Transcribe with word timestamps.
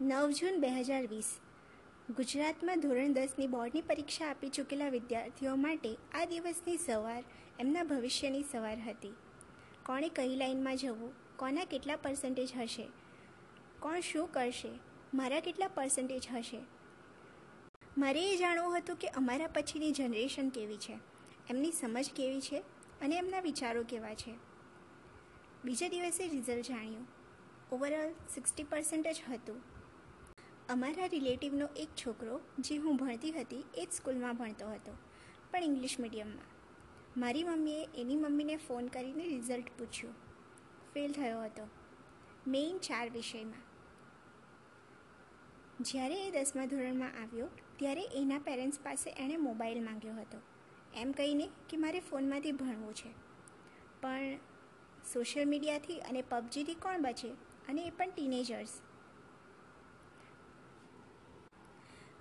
નવ 0.00 0.30
જૂન 0.30 0.60
બે 0.60 0.68
હજાર 0.68 1.06
વીસ. 1.06 1.38
ગુજરાતમાં 2.16 2.80
ધોરણ 2.80 3.12
દસની 3.12 3.46
બોર્ડની 3.46 3.82
પરીક્ષા 3.82 4.26
આપી 4.30 4.48
ચૂકેલા 4.48 4.88
વિદ્યાર્થીઓ 4.88 5.56
માટે 5.56 5.96
આ 6.14 6.24
દિવસની 6.24 6.76
સવાર 6.76 7.24
એમના 7.60 7.82
ભવિષ્યની 7.82 8.44
સવાર 8.52 8.78
હતી. 8.80 9.12
કોણે 9.86 10.08
કઈ 10.08 10.36
લાઈનમાં 10.36 10.76
જવું? 10.76 11.12
કોના 11.36 11.64
કેટલા 11.64 11.96
પર્સન્ટેજ 11.96 12.56
હશે? 12.56 12.88
કોણ 13.80 14.00
શું 14.00 14.32
કરશે? 14.32 14.68
મારા 15.14 15.40
કેટલા 15.40 15.68
પર્સન્ટેજ 15.68 16.28
હશે? 16.34 16.58
મારે 17.98 18.30
એ 18.30 18.36
જાણવું 18.36 18.78
હતું 18.78 18.96
કે 18.96 19.08
અમારા 19.08 19.46
પછીની 19.46 19.92
જનરેશન 19.92 20.48
કેવી 20.48 20.76
છે? 20.76 20.98
એમની 21.50 21.72
સમજ 21.72 22.10
કેવી 22.16 22.40
છે? 22.40 22.58
અને 23.00 23.16
એમના 23.16 23.40
વિચારો 23.40 23.82
કેવા 23.82 24.14
છે? 24.14 24.34
બીજા 25.64 25.88
દિવસે 25.88 26.28
રિઝલ્ટ 26.28 26.64
જાણ્યું. 26.64 27.06
ઓવરઓલ 27.72 28.12
સિક્સટી 28.34 28.62
પર્સન્ટેજ 28.62 29.22
હતું. 29.34 29.75
અમારા 30.68 31.06
રિલેટિવનો 31.06 31.68
એક 31.76 31.88
છોકરો, 31.88 32.40
જે 32.58 32.76
હું 32.76 32.96
ભણતી 32.96 33.32
હતી, 33.32 33.64
એ 33.74 33.86
જ 33.86 33.88
સ્કૂલમાં 33.92 34.36
ભણતો 34.36 34.68
હતો, 34.68 34.92
પણ 35.50 35.62
ઇંગ્લિશ 35.62 36.00
મીડિયમમાં. 36.00 36.44
મારી 37.20 37.44
મમ્મીએ 37.44 37.88
એની 37.94 38.16
મમ્મીને 38.16 38.56
ફોન 38.56 38.86
કરીને 38.86 39.24
રિઝલ્ટ 39.24 39.66
પૂછ્યું. 39.78 40.14
ફેલ 40.94 41.12
થયો 41.12 41.42
હતો 41.42 41.68
મેઇન 42.46 42.78
ચાર 42.78 43.10
વિષયમાં. 43.10 43.62
જ્યારે 45.80 46.28
એ 46.28 46.30
દસમા 46.30 46.66
ધોરણમાં 46.66 47.22
આવ્યો, 47.22 47.48
ત્યારે 47.76 48.02
એના 48.04 48.38
પેરેન્ટ્સ 48.38 48.80
પાસે 48.80 49.10
એણે 49.10 49.36
મોબાઈલ 49.36 49.84
માંગ્યો 49.84 50.14
હતો, 50.14 50.38
એમ 50.94 51.12
કહીને 51.12 51.48
કે 51.68 51.76
મારે 51.76 52.00
ફોનમાંથી 52.00 52.52
ભણવું 52.52 52.94
છે. 52.94 53.10
પણ 54.00 54.36
સોશિયલ 55.12 55.48
મીડિયાથી 55.48 55.98
અને 56.00 56.22
પબજીથી 56.22 56.74
કોણ 56.74 57.02
બચે? 57.02 57.28
અને 57.68 57.82
એ 57.82 57.90
પણ 57.90 58.10
ટીનેજર્સ. 58.10 58.80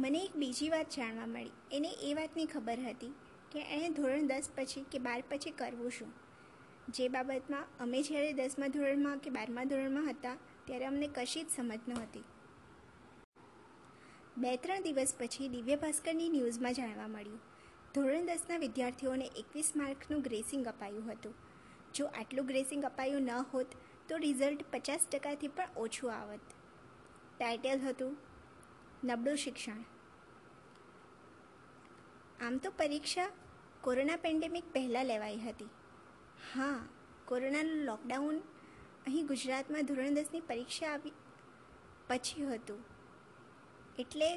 મને 0.00 0.18
એક 0.18 0.36
બીજી 0.36 0.68
વાત 0.68 0.90
જાણવા 0.90 1.26
મળી. 1.26 1.50
એને 1.72 1.88
એ 1.88 2.14
વાતની 2.14 2.46
ખબર 2.46 2.80
હતી 2.80 3.14
કે 3.52 3.60
એણે 3.60 3.88
ધોરણ 3.88 4.26
દસ 4.26 4.50
પછી 4.54 4.84
કે 4.92 4.98
બાર 4.98 5.22
પછી 5.28 5.50
કરવું 5.50 5.90
શું? 5.90 6.12
જે 6.88 7.08
બાબતમાં 7.08 7.64
અમે 7.80 8.02
જ્યારે 8.02 8.32
દસમા 8.32 8.66
ધોરણમાં 8.66 9.18
કે 9.18 9.30
બારમા 9.30 9.64
ધોરણમાં 9.64 10.10
હતા, 10.10 10.36
ત્યારે 10.64 10.84
અમને 10.84 11.06
કશી 11.06 11.42
જ 11.42 11.48
સમજ 11.56 11.80
નહોતી. 11.88 12.24
બે 14.38 14.56
ત્રણ 14.56 14.82
દિવસ 14.82 15.14
પછી 15.18 15.48
દિવ્ય 15.48 15.76
ભાસ્કરની 15.76 16.28
ન્યૂઝમાં 16.28 16.72
જાણવા 16.72 17.06
મળ્યું. 17.06 17.40
ધોરણ 17.94 18.26
દસના 18.26 18.56
વિદ્યાર્થીઓને 18.56 19.24
એકવીસ 19.24 19.72
માર્કનું 19.76 20.20
ગ્રેસિંગ 20.20 20.66
અપાયું 20.66 21.12
હતું. 21.12 21.34
જો 21.94 22.06
આટલું 22.06 22.46
ગ્રેસિંગ 22.46 22.84
અપાયું 22.84 23.22
ન 23.22 23.30
હોત, 23.30 23.66
તો 24.08 24.16
રિઝલ્ટ 24.16 24.64
પચાસ 24.72 25.00
ટકાથી 25.12 25.48
પણ 25.48 25.68
ઓછું 25.76 26.12
આવત. 26.12 26.40
ટાઇટલ 27.38 27.80
હતું 27.80 28.29
નબળું 29.04 29.36
શિક્ષણ. 29.36 29.82
આમ 32.40 32.58
તો 32.58 32.70
પરીક્ષા 32.70 33.28
કોરોના 33.80 34.16
પેન્ડેમિક 34.16 34.64
પહેલાં 34.72 35.06
લેવાઈ 35.06 35.38
હતી. 35.38 35.68
હા 36.54 36.78
કોરોનાનું 37.26 37.84
લોકડાઉન 37.84 38.40
અહીં 39.06 39.26
ગુજરાતમાં 39.26 39.86
ધોરણ 39.86 40.14
દસની 40.14 40.40
પરીક્ષા 40.40 40.86
આવી, 40.86 41.12
પછી 42.08 42.46
હતું. 42.46 42.80
એટલે 43.98 44.28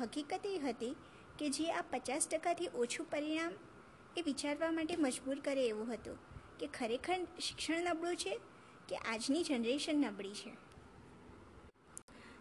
હકીકત 0.00 0.46
એ 0.46 0.58
હતી 0.58 0.94
કે 1.38 1.50
જે 1.50 1.72
આ 1.72 1.82
પચાસ 1.82 2.28
ટકાથી 2.28 2.68
ઓછું 2.74 3.10
પરિણામ 3.10 3.52
એ 4.16 4.22
વિચારવા 4.22 4.70
માટે 4.70 4.96
મજબૂર 4.96 5.40
કરે 5.40 5.66
એવું 5.66 5.94
હતું 5.94 6.18
કે 6.58 6.66
ખરેખર 6.66 7.18
શિક્ષણ 7.40 7.84
નબળું 7.84 8.16
છે 8.16 8.40
કે 8.88 8.96
આજની 8.96 9.42
જનરેશન 9.42 10.00
નબળી 10.06 10.34
છે? 10.34 10.52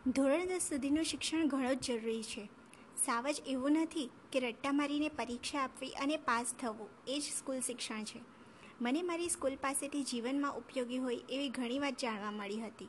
ધોરણ 0.08 0.46
દસ 0.46 0.62
સુધીનું 0.62 1.04
શિક્ષણ 1.04 1.48
ઘણું 1.48 1.76
જ 1.76 1.80
જરૂરી 1.80 2.24
છે. 2.24 2.50
સાવજ 3.06 3.42
એવું 3.48 3.72
નથી 3.72 4.10
કે 4.32 4.40
રટ્ટા 4.40 4.72
મારીને 4.72 5.10
પરીક્ષા 5.10 5.60
આપવી 5.60 5.90
અને 5.90 6.18
પાસ 6.18 6.54
થવું 6.60 6.90
એ 7.08 7.20
જ 7.20 7.23
સ્કૂલ 7.23 7.60
શિક્ષણ 7.60 8.04
છે. 8.04 8.20
મને 8.82 9.02
મારી 9.02 9.30
સ્કૂલ 9.30 9.56
પાસેથી 9.56 10.04
જીવનમાં 10.04 10.56
ઉપયોગી 10.56 10.98
હોય 10.98 11.16
એવી 11.30 11.50
ઘણી 11.50 11.80
વાત 11.80 11.98
જાણવા 11.98 12.32
મળી 12.32 12.60
હતી. 12.60 12.88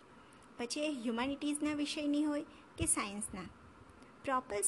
પછી 0.58 0.80
એ 0.80 0.90
હ્યુમાનિટીઝના 0.90 1.74
વિષયની 1.74 2.24
હોય 2.24 2.42
કે 2.78 2.86
સાયન્સના. 2.86 3.42
પ્રોપર 4.24 4.60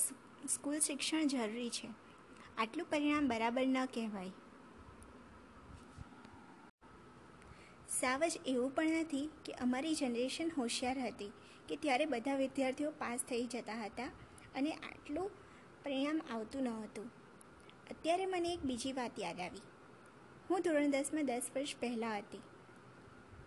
સ્કૂલ 0.49 0.79
શિક્ષણ 0.79 1.27
જરૂરી 1.27 1.71
છે. 1.71 1.89
આટલું 2.59 2.87
પરિણામ 2.91 3.29
બરાબર 3.29 3.67
ન 3.67 3.85
કહેવાય. 3.85 4.31
સાવ 8.01 8.23
જ 8.29 8.41
એવું 8.47 8.75
પણ 8.75 8.87
નથી 8.87 9.31
કે 9.45 9.53
અમારી 9.53 9.95
જનરેશન 9.95 10.51
હોશિયાર 10.59 10.99
હતી, 10.99 11.33
કે 11.69 11.77
ત્યારે 11.77 12.07
બધા 12.07 12.35
વિદ્યાર્થીઓ 12.35 12.91
પાસ 12.91 13.21
થઈ 13.29 13.47
જતા 13.47 13.85
હતા 13.85 14.11
અને 14.55 14.73
આટલું 14.73 15.31
પરિણામ 15.85 16.21
આવતું 16.31 16.63
ન 16.63 16.69
હતું 16.69 17.11
અત્યારે 17.91 18.27
મને 18.27 18.53
એક 18.53 18.63
બીજી 18.65 18.93
વાત 18.93 19.21
યાદ 19.21 19.41
આવી. 19.41 19.61
હું 20.51 20.61
ધોરણ 20.61 20.91
દસમાં 20.91 21.27
દસ 21.27 21.51
વર્ષ 21.57 21.77
પહેલાં 21.81 22.19
હતી. 22.19 22.43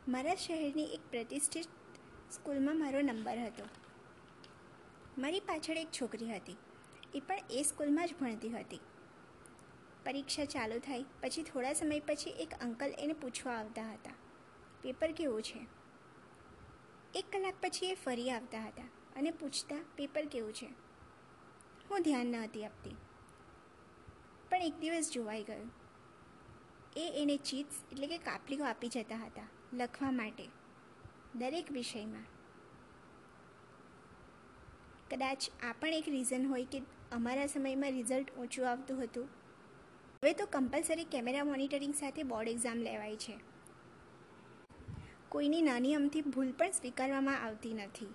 મારા 0.08 0.36
શહેરની 0.36 0.84
એક 0.84 1.02
પ્રતિષ્ઠિત 1.12 1.66
સ્કૂલમાં 2.32 2.80
મારો 2.80 3.02
નંબર 3.02 3.38
હતો. 3.38 3.66
મારી 5.18 5.40
પાછળ 5.40 5.78
એક 5.78 5.88
છોકરી 6.02 6.34
હતી. 6.34 6.58
એ 7.16 7.20
પણ 7.20 7.40
એ 7.50 7.64
સ્કૂલમાં 7.64 8.08
જ 8.08 8.16
ભણતી 8.22 8.50
હતી. 8.50 8.80
પરીક્ષા 10.06 10.46
ચાલુ 10.46 10.80
થાય 10.80 11.06
પછી 11.22 11.44
થોડા 11.44 11.74
સમય 11.74 12.00
પછી 12.00 12.30
એક 12.30 12.54
અંકલ 12.62 12.92
એને 13.00 13.14
પૂછવા 13.14 13.54
આવતા 13.54 13.92
હતા. 13.94 14.13
પેપર 14.84 15.12
કેવું 15.12 15.42
છે? 15.42 15.68
એક 17.16 17.26
કલાક 17.32 17.54
પછી 17.62 17.86
એ 17.86 17.96
ફરી 17.96 18.32
આવતા 18.32 18.60
હતા 18.60 18.84
અને 19.16 19.32
પૂછતા, 19.32 19.86
પેપર 19.96 20.26
કેવું 20.26 20.54
છે? 20.54 20.66
હું 21.90 22.02
ધ્યાન 22.02 22.28
ન 22.28 22.36
હતી 22.36 22.66
આપતી. 22.66 22.96
પણ 24.50 24.58
એક 24.58 24.74
દિવસ 24.80 25.12
જોવાઈ 25.12 25.44
ગયું. 25.44 25.72
એ 26.96 27.14
એને 27.22 27.38
ચીટ્સ 27.38 27.76
એટલે 27.92 28.08
કે 28.08 28.18
કાપલીઓ 28.18 28.66
આપી 28.66 28.88
જતા 28.88 29.16
હતા 29.16 29.48
લખવા 29.74 30.12
માટે, 30.12 30.48
દરેક 31.36 31.72
વિષયમાં. 31.72 32.26
કદાચ 35.12 35.50
આ 35.64 35.74
પણ 35.74 35.88
એક 35.88 36.10
રીઝન 36.10 36.46
હોય 36.48 36.66
કે 36.66 36.82
અમારા 37.12 37.46
સમયમાં 37.46 37.92
રિઝલ્ટ 37.92 38.38
ઓછું 38.38 38.70
આવતું 38.70 39.04
હતું. 39.04 39.26
હવે 40.24 40.34
તો 40.34 40.46
કમ્પલસરી 40.46 41.04
કેમેરા 41.04 41.44
મોનિટરિંગ 41.44 41.94
સાથે 41.94 42.24
બોર્ડ 42.24 42.50
એક્ઝામ 42.50 42.78
લેવાય 42.78 43.16
છે. 43.16 43.53
કોઈની 45.34 45.62
નાની 45.62 45.96
અમથી 45.96 46.22
ભૂલ 46.22 46.52
પણ 46.52 46.72
સ્વીકારવામાં 46.72 47.42
આવતી 47.44 47.74
નથી. 47.74 48.08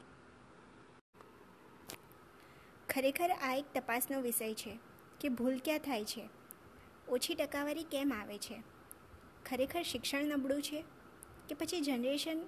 ખરેખર 2.88 3.30
આ 3.30 3.54
એક 3.54 3.64
તપાસનો 3.74 4.20
વિષય 4.20 4.54
છે 4.54 4.78
કે 5.20 5.28
ભૂલ 5.28 5.58
ક્યાં 5.58 5.78
થાય 5.78 6.04
છે? 6.04 6.28
ઓછી 7.08 7.34
ટકાવારી 7.34 7.82
કેમ 7.82 8.12
આવે 8.12 8.38
છે? 8.38 8.62
ખરેખર 9.44 9.82
શિક્ષણ 9.82 10.24
નબળું 10.24 10.62
છે 10.62 10.84
કે 11.48 11.54
પછી 11.54 11.80
જનરેશન 11.80 12.38